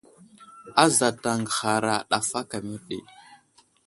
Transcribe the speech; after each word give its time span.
Azat 0.83 1.21
aŋgəhara 1.31 1.93
ɗaf 2.09 2.29
aka 2.41 2.57
mərdi. 2.67 2.97